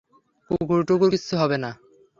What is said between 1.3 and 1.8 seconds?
হবে না!